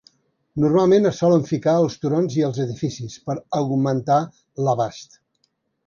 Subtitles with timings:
[0.61, 4.21] Normalment es solen ficar als turons i els edificis per augmentar
[4.65, 5.21] l"abast.